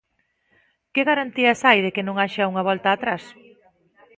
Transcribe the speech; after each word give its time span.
Que 0.93 1.01
garantías 1.09 1.59
hai 1.67 1.79
de 1.85 1.91
que 1.95 2.05
non 2.07 2.19
haxa 2.23 2.49
unha 2.51 2.65
volta 2.69 2.87
atrás? 2.91 3.23